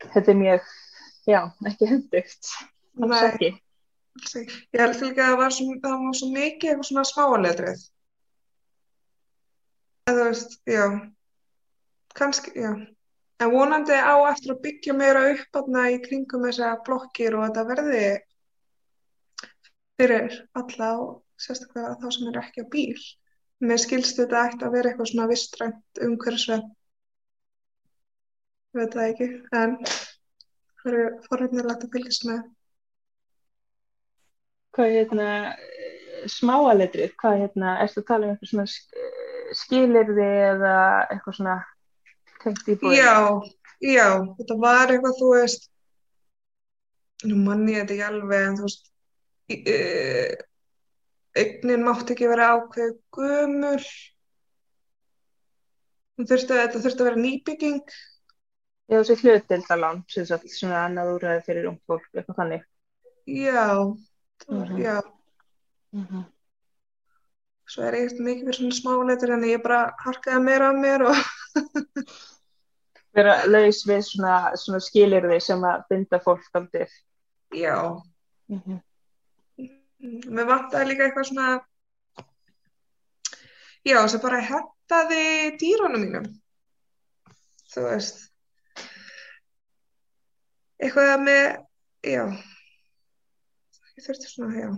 þetta 0.07 0.31
er 0.31 0.43
mjög, 0.45 0.75
já, 1.27 1.41
ekki 1.73 1.91
hendugt. 1.91 2.55
Er 3.03 3.33
ekki. 3.33 3.55
Ég 4.39 4.79
held 4.79 5.01
líka 5.03 5.27
að 5.27 5.33
það 5.33 5.41
var 5.43 5.57
svo 5.57 6.31
mikið 6.31 6.71
eitthvað 6.71 6.87
svona 6.87 7.09
smáletrið. 7.11 7.89
En 10.09 10.17
þú 10.17 10.25
veist, 10.27 10.57
já, 10.69 10.85
kannski, 12.17 12.53
já. 12.57 12.71
En 13.41 13.51
vonandi 13.53 13.95
á 13.97 14.15
eftir 14.29 14.53
að 14.53 14.61
byggja 14.65 14.93
meira 14.97 15.23
upp 15.31 15.57
aðna 15.61 15.87
í 15.93 15.97
kringum 16.03 16.45
þessa 16.45 16.75
blokkir 16.85 17.37
og 17.37 17.47
þetta 17.47 17.63
verði 17.69 18.03
fyrir 20.01 20.37
alla 20.61 20.91
og 21.01 21.11
sérstaklega 21.41 21.95
þá 22.01 22.07
sem 22.15 22.29
er 22.29 22.39
ekki 22.43 22.65
á 22.65 22.71
bíl. 22.75 23.01
Mér 23.61 23.81
skilst 23.81 24.17
þetta 24.17 24.45
eftir 24.49 24.67
að 24.67 24.77
vera 24.77 24.91
eitthvað 24.91 25.11
svona 25.11 25.29
vistrænt 25.29 26.01
umhverfisveg. 26.05 26.69
Ég 28.71 28.79
veit 28.79 28.97
það 28.97 29.09
ekki, 29.09 29.29
en 29.57 29.75
það 30.81 30.91
eru 30.91 31.05
forveitnilegt 31.27 31.85
að 31.85 31.95
fylgjast 31.95 32.27
með 32.29 32.43
hvað 34.75 34.93
hérna 34.95 35.29
smáaletrið, 36.31 37.13
hvað 37.19 37.41
hérna 37.43 37.73
erstu 37.83 38.01
að 38.03 38.07
tala 38.11 38.27
um 38.27 38.35
eitthvað 38.35 38.51
svona 38.53 39.10
skilirði 39.55 40.29
eða 40.51 40.75
eitthvað 41.09 41.37
svona 41.37 41.57
tengt 42.43 42.69
í 42.69 42.77
búið? 42.81 42.97
Já, 42.99 43.15
já, 43.83 44.07
þetta 44.37 44.57
var 44.61 44.93
eitthvað 44.93 45.19
þú 45.19 45.33
veist 45.35 45.67
nú 47.29 47.41
manni 47.45 47.75
ég 47.75 47.83
þetta 47.83 47.97
ekki 47.97 48.07
alveg 48.07 48.47
en 48.47 48.57
þú 48.59 48.69
veist 48.69 48.87
uh, 49.75 50.31
eignin 51.41 51.85
mátt 51.85 52.13
ekki 52.13 52.29
vera 52.31 52.53
ákveð 52.55 52.95
þurfti, 56.21 56.53
þetta 56.53 56.81
þurfti 56.81 57.03
að 57.03 57.09
vera 57.11 57.23
nýbygging 57.25 57.99
Já, 58.91 58.97
þessi 58.99 59.21
hlutildalán 59.23 60.01
svona 60.11 60.81
annað 60.83 61.13
úrræði 61.13 61.43
fyrir 61.45 61.67
ung 61.69 61.77
fólk, 61.87 62.09
eitthvað 62.11 62.39
þannig 62.41 62.63
Já 63.31 63.63
mm 64.49 64.63
-hmm. 64.63 64.81
já 64.81 65.01
mm 65.93 66.05
-hmm. 66.05 66.23
Svo 67.71 67.87
er 67.87 67.97
eitt 68.01 68.19
mikið 68.19 68.49
fyrir 68.49 68.57
svona 68.59 68.77
smáleitur 68.77 69.33
en 69.35 69.47
ég 69.47 69.63
bara 69.63 69.81
harkaði 70.03 70.43
meira 70.43 70.69
af 70.71 70.79
mér 70.81 71.05
og 71.07 71.19
vera 73.15 73.35
laus 73.47 73.81
við 73.87 74.03
svona, 74.07 74.35
svona 74.59 74.81
skilirði 74.83 75.39
sem 75.43 75.63
að 75.67 75.85
binda 75.89 76.19
fólk 76.23 76.59
aldrei 76.59 76.87
já. 77.55 78.01
Mm 78.51 78.61
-hmm. 78.65 78.79
mér 80.35 80.47
vantaði 80.47 80.89
líka 80.89 81.07
eitthvað 81.07 81.29
svona 81.29 81.49
já, 83.85 84.07
sem 84.07 84.21
bara 84.21 84.41
hættaði 84.41 85.57
dýrónum 85.61 86.05
mínum. 86.05 86.25
Þú 87.71 87.87
veist. 87.87 88.25
Eitthvað 90.81 91.21
með 91.23 91.45
já. 92.03 92.25
Ég 93.95 94.05
þurfti 94.05 94.27
svona, 94.27 94.59
já. 94.59 94.69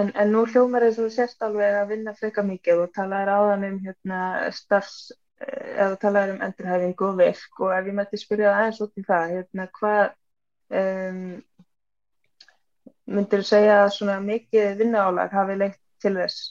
En, 0.00 0.10
en 0.18 0.32
nú 0.34 0.42
hljómar 0.50 0.82
þess 0.86 0.98
að 0.98 1.04
þú 1.06 1.12
sérst 1.14 1.44
alveg 1.46 1.76
að 1.78 1.92
vinna 1.92 2.14
freka 2.18 2.42
mikið 2.46 2.80
og 2.84 2.94
talaður 2.96 3.32
áðan 3.34 3.66
um 3.68 3.76
hérna, 3.84 4.22
starfs, 4.56 5.12
eh, 5.40 5.68
eða 5.84 6.00
talaður 6.02 6.34
um 6.34 6.42
endurhæfingu 6.48 7.06
og 7.08 7.20
virk 7.20 7.60
og 7.62 7.74
ef 7.76 7.90
ég 7.90 7.98
mætti 8.00 8.20
spyrja 8.22 8.54
aðeins 8.54 8.80
út 8.82 8.98
í 8.98 9.04
það, 9.06 9.36
hérna, 9.36 9.68
hvað 9.78 10.02
um, 10.80 11.20
myndir 13.14 13.44
þú 13.44 13.50
segja 13.52 13.78
að 13.84 13.92
svona 13.98 14.18
mikið 14.24 14.74
vinnaálag 14.82 15.38
hafi 15.38 15.60
leitt 15.60 15.80
til 16.02 16.16
þess 16.18 16.42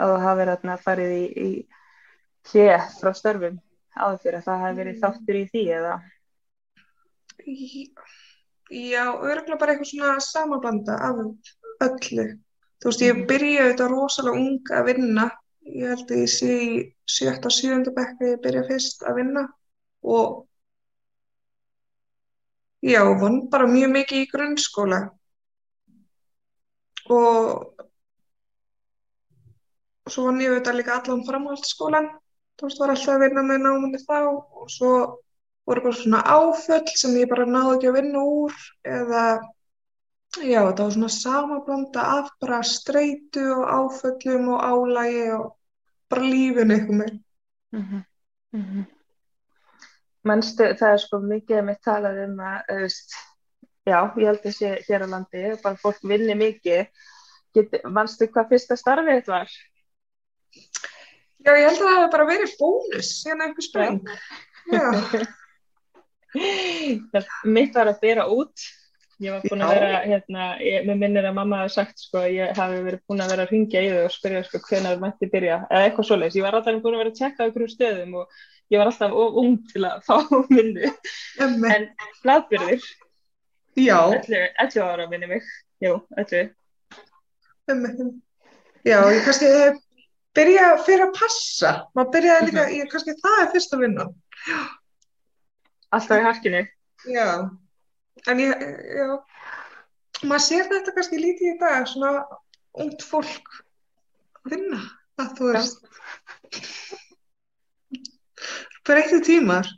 að 0.00 0.14
þú 0.14 0.24
hafi 0.24 0.48
hérna 0.48 0.78
farið 0.86 1.12
í, 1.18 1.26
í 1.28 1.50
hlið 2.52 2.88
frá 3.02 3.12
störfum? 3.20 3.60
áður 3.92 4.20
fyrir 4.22 4.38
að 4.38 4.46
það 4.46 4.62
hefði 4.62 4.80
verið 4.80 5.00
þáttur 5.02 5.38
í 5.38 5.42
því 5.50 5.62
eða? 5.78 5.94
Já, 8.72 9.04
örgulega 9.04 9.58
bara 9.60 9.74
eitthvað 9.74 9.90
svona 9.90 10.12
samabanda 10.24 10.96
af 11.08 11.20
öllu. 11.88 12.26
Þú 12.82 12.90
veist, 12.90 13.02
ég 13.06 13.18
byrjaði 13.30 13.72
þetta 13.72 13.88
rosalega 13.92 14.38
ung 14.42 14.70
að 14.74 14.88
vinna. 14.90 15.26
Ég 15.70 15.92
held 15.92 16.08
að 16.10 16.22
ég 16.24 16.30
sé 16.32 16.54
í 16.66 16.70
sjötta, 17.16 17.52
sjönda 17.54 17.92
bekka 17.94 18.32
ég 18.32 18.40
byrjaði 18.42 18.72
fyrst 18.72 19.04
að 19.06 19.20
vinna 19.20 19.44
og 20.02 20.40
já, 22.82 23.04
vann 23.20 23.38
bara 23.52 23.70
mjög 23.70 23.94
mikið 23.94 24.24
í 24.24 24.30
grunnskóla 24.32 24.98
og 27.14 27.84
svo 30.10 30.26
vann 30.26 30.42
ég 30.42 30.56
þetta 30.56 30.74
líka 30.74 30.98
allan 30.98 31.22
framhaldsskólan. 31.28 32.10
Þú 32.58 32.66
veist, 32.66 32.82
var 32.82 32.92
alltaf 32.96 33.14
að 33.14 33.24
vinna 33.28 33.46
með 33.46 33.62
náminni 33.62 34.02
þá 34.02 34.18
og 34.26 34.66
svo 34.70 34.92
voru 35.70 35.86
bara 35.86 36.00
svona 36.02 36.26
áföll 36.26 36.96
sem 36.98 37.14
ég 37.20 37.30
bara 37.30 37.46
náði 37.46 37.76
ekki 37.76 37.92
að 37.92 37.98
vinna 38.00 38.26
úr 38.26 38.56
eða 38.98 39.24
já, 40.40 40.60
þetta 40.64 40.84
var 40.84 40.94
svona 40.94 41.10
samablanda 41.12 42.04
af 42.18 42.30
bara 42.40 42.62
streitu 42.64 43.44
og 43.56 43.68
áföllum 43.76 44.48
og 44.54 44.64
álægi 44.64 45.26
og 45.36 45.50
bara 46.10 46.28
lífinu 46.28 46.74
eitthvað 46.74 46.98
með. 47.00 47.12
Mm 47.72 47.82
-hmm. 47.82 48.02
mm 48.52 48.64
-hmm. 48.64 48.84
Mannstu, 50.24 50.64
það 50.78 50.92
er 50.92 50.98
sko 50.98 51.18
mikið 51.18 51.58
að 51.58 51.64
mitt 51.64 51.82
talað 51.82 52.24
um 52.24 52.40
að, 52.40 52.60
veist, 52.68 53.14
já, 53.86 53.98
ég 54.16 54.26
held 54.26 54.54
sé 54.54 54.68
hér 54.88 55.02
á 55.02 55.06
landi, 55.06 55.56
bara 55.62 55.76
fólk 55.76 56.02
vinni 56.02 56.34
mikið. 56.34 56.86
Mannstu 57.84 58.26
hvað 58.26 58.48
fyrsta 58.48 58.76
starfið 58.76 59.14
þetta 59.14 59.32
var? 59.32 59.48
Já, 61.42 61.52
ég 61.58 61.66
held 61.66 61.80
að 61.80 61.86
það 61.86 61.96
hefði 61.96 62.10
bara 62.12 62.26
verið 62.26 62.56
bónus, 62.58 63.24
hérna 63.26 63.44
eitthvað 63.44 63.66
spreng. 63.66 64.00
Já. 64.72 64.86
mitt 67.44 67.74
var 67.74 67.90
að 67.90 68.00
byrja 68.00 68.26
út 68.30 68.60
ég 69.20 69.34
var 69.34 69.44
búin 69.44 69.64
að 69.64 69.74
vera 69.76 70.00
hérna, 70.06 70.46
ég, 70.62 70.86
mér 70.88 70.98
minnir 71.02 71.28
að 71.28 71.36
mamma 71.36 71.60
hafi 71.62 71.74
sagt 71.76 72.00
sko 72.00 72.24
ég 72.30 72.56
hafi 72.56 72.80
verið 72.86 73.04
búin 73.08 73.22
að 73.24 73.34
vera 73.34 73.46
að 73.46 73.52
ringja 73.54 73.82
í 73.84 73.92
þau 73.92 74.00
og 74.06 74.14
spyrja 74.16 74.42
sko 74.46 74.62
hvenar 74.68 75.02
mætti 75.02 75.28
byrja 75.32 75.60
eða 75.68 75.84
eitthvað 75.86 76.08
svoleiðis, 76.08 76.38
ég 76.40 76.46
var 76.46 76.58
alltaf 76.58 76.80
búin 76.82 76.96
að 76.96 77.04
vera 77.04 77.12
að 77.12 77.20
tjekka 77.20 77.48
okkur 77.50 77.66
úr 77.66 77.72
stöðum 77.74 78.18
og 78.22 78.42
ég 78.72 78.80
var 78.80 78.90
alltaf 78.90 79.16
ung 79.44 79.54
til 79.72 79.84
að 79.88 80.02
fá 80.08 80.16
minni 80.56 80.90
en 81.42 81.88
bladbyrðir 82.24 82.90
11 83.76 84.82
ára 84.84 85.08
minni 85.08 85.26
mig. 85.30 85.46
Jú, 85.80 85.96
11 86.16 86.52
Já, 88.82 88.98
ég 89.14 89.22
kannski 89.24 89.48
byrja 90.34 90.68
fyrir 90.82 91.06
að 91.06 91.16
passa. 91.16 91.72
Maður 91.94 92.14
byrjaði 92.16 92.46
líka, 92.48 92.64
ég 92.74 92.88
kannski 92.90 93.14
það 93.20 93.40
er 93.40 93.50
fyrst 93.54 93.76
að 93.76 93.84
vinna 93.86 94.08
Já 94.48 94.60
Alltaf 95.92 96.22
í 96.22 96.24
harkinu. 96.24 96.62
Já, 97.12 97.26
en 98.30 98.42
ég, 98.42 98.64
já, 98.96 99.08
maður 100.22 100.44
sér 100.46 100.68
þetta 100.70 100.94
kannski 100.96 101.20
lítið 101.20 101.54
í 101.54 101.58
dag, 101.60 101.86
svona 101.90 102.12
ungt 102.82 103.04
fólk 103.06 103.56
að 104.42 104.54
vinna, 104.54 104.82
það 105.18 105.32
þú 105.38 105.50
veist. 105.56 105.90
Breytti 108.86 109.20
tímar. 109.26 109.68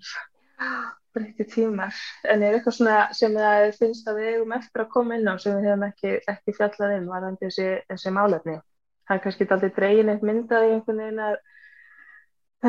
Breytti 1.15 1.47
tímar, 1.47 1.97
en 2.27 2.43
er 2.43 2.57
eitthvað 2.57 2.79
svona 2.79 3.01
sem 3.15 3.35
það 3.39 3.73
finnst 3.79 4.09
að 4.11 4.21
við 4.21 4.31
eigum 4.33 4.55
eftir 4.57 4.83
að 4.83 4.93
koma 4.95 5.19
inn 5.19 5.29
á 5.31 5.35
sem 5.39 5.57
við 5.59 5.69
hefum 5.69 5.89
ekki, 5.89 6.15
ekki 6.33 6.55
fjallað 6.57 6.95
inn 6.97 7.11
varðandi 7.11 7.51
þessi, 7.51 7.69
þessi 7.93 8.15
málefni. 8.17 8.57
Það 9.05 9.17
er 9.17 9.25
kannski 9.27 9.49
aldrei 9.55 9.75
dregin 9.77 10.11
eitt 10.11 10.25
myndað 10.25 10.67
í 10.67 10.73
einhvern 10.75 11.03
veginn 11.05 11.25
að, 11.27 11.37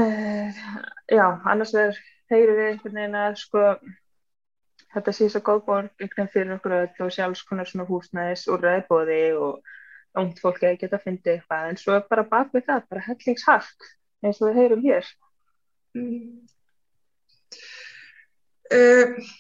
uh, 0.01 0.65
já, 1.15 1.25
annars 1.54 1.73
verður 1.73 2.01
heyrir 2.34 2.60
við 2.60 2.69
einhvern 2.69 2.99
veginn 2.99 3.19
að 3.23 3.39
sko 3.41 3.63
þetta 4.95 5.13
sé 5.15 5.29
svo 5.31 5.41
góð 5.45 5.63
borg 5.67 6.01
veginn 6.01 6.31
fyrir 6.34 6.55
okkur 6.55 6.77
öll 6.79 7.05
og 7.05 7.13
sjálfs 7.13 7.43
konar 7.47 7.69
svona 7.69 7.88
húsnæðis 7.89 8.45
og 8.51 8.63
ræðbóði 8.63 9.21
og 9.38 9.73
ónt 10.15 10.39
fólk 10.39 10.62
eða 10.63 10.79
geta 10.81 10.99
að 10.99 11.08
finna 11.08 11.34
eitthvað 11.36 11.69
en 11.69 11.79
svo 11.81 11.97
bara 12.10 12.27
bak 12.29 12.53
við 12.55 12.67
það, 12.69 12.86
bara 12.91 13.05
hellingshark 13.10 13.89
eins 14.23 14.39
og 14.41 14.49
við 14.49 14.62
heyrum 14.62 14.86
hér 14.86 15.10
mm. 15.97 16.29
uh, 18.77 19.34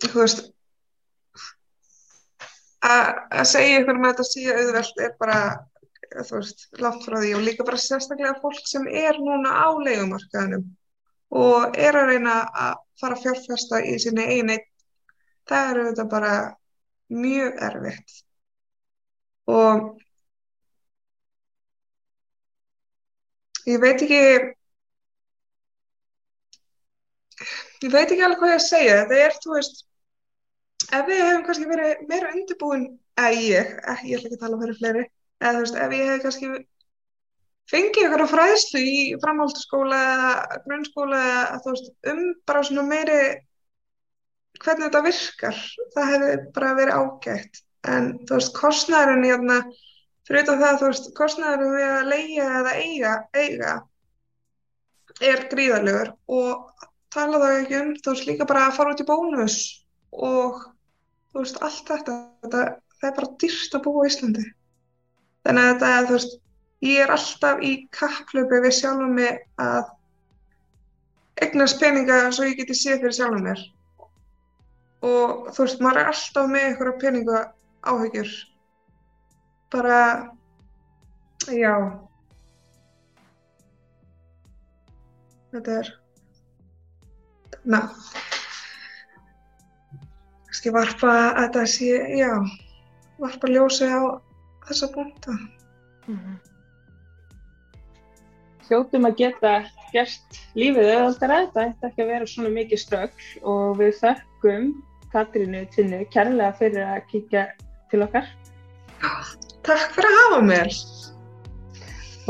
Þú 0.00 0.16
veist 0.16 0.46
að 2.80 3.44
segja 3.50 3.76
einhvern 3.76 4.00
veginn 4.00 4.08
að 4.08 4.14
þetta 4.14 4.28
sé 4.30 4.44
auðvelt 4.54 5.02
er 5.04 5.10
bara 5.20 5.40
þú 6.24 6.38
veist, 6.38 6.62
látt 6.80 7.02
frá 7.04 7.18
því 7.20 7.32
og 7.36 7.42
líka 7.44 7.66
bara 7.66 7.80
sérstaklega 7.80 8.38
fólk 8.40 8.62
sem 8.66 8.86
er 8.88 9.20
núna 9.20 9.52
á 9.52 9.68
leikumarkaðinum 9.76 10.64
og 11.40 11.76
er 11.78 11.98
að 12.00 12.14
reyna 12.14 12.38
að 12.48 12.78
fara 13.00 13.16
að 13.16 13.24
fjárfesta 13.24 13.80
í 13.86 13.96
sinni 14.02 14.26
eini 14.34 14.58
það 15.50 15.70
eru 15.72 15.86
þetta 15.90 16.06
bara 16.14 16.32
mjög 17.10 17.60
erfitt. 17.68 18.16
Og 19.50 19.98
ég 23.66 23.80
veit 23.82 24.02
ekki 24.06 24.20
ég 27.80 27.92
veit 27.92 28.10
ekki 28.10 28.24
alveg 28.24 28.40
hvað 28.42 28.52
ég 28.52 28.58
að 28.60 28.66
segja. 28.68 28.98
Þetta 29.00 29.22
er, 29.26 29.38
þú 29.42 29.56
veist 29.56 29.86
ef 30.90 31.06
við 31.08 31.22
hefum 31.24 31.46
kannski 31.46 31.70
verið 31.70 32.04
meira 32.10 32.32
undirbúin 32.34 32.86
að 33.20 33.38
ég, 33.44 33.72
ég 34.08 34.18
ætla 34.18 34.28
ekki 34.28 34.36
að 34.36 34.42
tala 34.44 34.56
um 34.56 34.62
fyrir 34.64 34.78
fleiri 34.78 35.04
eða 35.40 35.52
þú 35.56 35.64
veist, 35.64 35.80
ef 35.84 35.94
ég 35.96 36.10
hef 36.10 36.22
kannski 36.24 36.50
fengið 37.70 38.06
eitthvað 38.06 38.32
fræðslu 38.32 38.80
í 38.82 39.02
framhaldsskóla 39.22 40.00
eða 40.14 40.60
grunnskóla 40.64 41.20
eða 41.26 41.60
þú 41.64 41.74
veist, 41.74 41.92
um 42.12 42.22
bara 42.48 42.62
svona 42.66 42.86
meiri 42.88 43.20
hvernig 44.60 44.86
þetta 44.88 45.04
virkar. 45.06 45.60
Það 45.94 46.10
hefði 46.14 46.32
bara 46.56 46.72
verið 46.78 46.98
ágætt. 47.00 47.62
En 47.90 48.10
þú 48.28 48.36
veist, 48.36 48.52
kostnæðurinn 48.56 49.28
í 49.28 49.32
þarna 49.32 49.60
fyrir 50.28 50.42
þetta 50.42 50.58
það, 50.60 50.80
þú 50.80 50.90
veist, 50.90 51.08
kostnæðurinn 51.20 51.76
við 51.76 51.94
að 51.94 52.10
leia 52.10 52.50
eða 52.60 52.74
eiga, 52.80 53.14
eiga 53.36 53.76
er 55.20 55.46
gríðarlegur 55.50 56.12
og 56.32 56.84
tala 57.12 57.40
það 57.42 57.56
ekki 57.62 57.78
um 57.80 57.88
þú 57.96 58.14
veist, 58.14 58.28
líka 58.28 58.46
bara 58.48 58.66
að 58.68 58.76
fara 58.76 58.94
út 58.94 59.02
í 59.02 59.08
bónus 59.08 59.56
og 60.12 60.60
þú 61.32 61.42
veist, 61.42 61.58
allt 61.64 61.88
þetta, 61.88 62.20
þetta 62.44 62.62
það 63.00 63.08
er 63.08 63.16
bara 63.16 63.34
dyrst 63.40 63.76
að 63.76 63.84
búa 63.86 64.04
í 64.04 64.10
Íslandi. 64.10 64.46
Þannig 65.46 65.66
að 65.66 65.70
þetta, 65.72 65.92
þú 66.10 66.16
veist, 66.18 66.38
ég 66.84 67.00
er 67.04 67.12
alltaf 67.14 67.60
í 67.64 67.72
kapplöpu 67.94 68.60
við 68.64 68.76
sjálfum 68.78 69.16
mig 69.18 69.42
að 69.60 69.90
eignast 71.44 71.80
peninga 71.80 72.22
svo 72.32 72.48
ég 72.48 72.58
geti 72.60 72.76
séð 72.76 73.02
fyrir 73.04 73.16
sjálfum 73.16 73.46
mér 73.48 73.64
og 75.06 75.50
þú 75.54 75.64
veist, 75.64 75.80
maður 75.80 76.02
er 76.02 76.12
alltaf 76.12 76.50
með 76.52 76.66
einhverja 76.68 77.00
peninga 77.04 77.42
áhugjur 77.90 78.32
bara 79.72 80.00
já 81.48 81.74
þetta 85.52 85.78
er 85.82 85.94
na 87.64 87.84
kannski 90.50 90.72
varpa 90.74 91.12
að 91.30 91.40
þetta 91.40 91.66
sé, 91.72 91.90
já 92.18 92.32
varpa 93.20 93.48
ljósi 93.48 93.88
á 93.88 94.20
þessa 94.66 94.88
búnda. 94.94 95.32
Mm 96.06 96.16
-hmm. 96.16 96.49
Hljóttum 98.70 99.08
að 99.08 99.16
geta 99.18 99.52
gert 99.90 100.36
lífið 100.54 100.92
auðvitað 100.94 101.32
að 101.34 101.40
þetta 101.40 101.62
ætti 101.64 101.88
ekki 101.88 102.02
að 102.04 102.10
vera 102.12 102.28
svona 102.30 102.50
mikið 102.54 102.80
strögl 102.84 103.24
og 103.50 103.80
við 103.80 103.96
þökkum 103.98 104.68
Katrínu 105.10 105.64
Tinnu 105.74 106.04
kærlega 106.14 106.52
fyrir 106.60 106.84
að 106.86 107.00
kíkja 107.10 107.42
til 107.90 108.04
okkar. 108.06 108.28
Takk 109.66 109.96
fyrir 109.96 110.10
að 110.10 110.20
hafa 110.20 110.40
mér. 110.46 110.70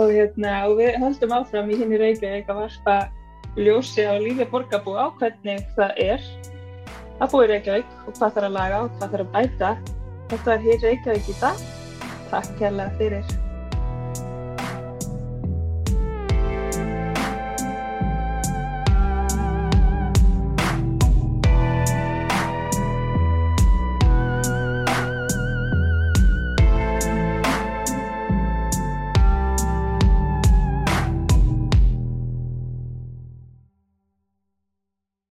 Og, 0.01 0.15
hérna, 0.15 0.55
og 0.71 0.79
við 0.79 0.97
höldum 1.03 1.35
áfram 1.37 1.69
í 1.69 1.77
hinn 1.77 1.93
í 1.93 2.01
Reykjavík 2.01 2.49
að 2.49 2.63
varpa 2.63 2.97
ljósi 3.61 4.07
á 4.09 4.17
lífi 4.17 4.47
borgarbú 4.49 4.97
á 4.97 5.13
hvernig 5.21 5.61
það 5.77 6.01
er 6.07 6.25
að 7.21 7.35
búa 7.35 7.45
í 7.45 7.53
Reykjavík 7.53 7.93
og 8.07 8.15
hvað 8.15 8.39
þarf 8.39 8.49
að 8.49 8.57
laga 8.57 8.81
og 8.87 8.97
hvað 8.97 9.15
þarf 9.19 9.29
að 9.29 9.37
bæta. 9.37 9.75
Þetta 10.33 10.57
er 10.57 10.67
hér 10.71 10.83
Reykjavík 10.89 11.31
í 11.35 11.39
dag. 11.45 11.69
Takk 12.33 12.59
kærlega 12.63 12.97
fyrir. 12.97 13.40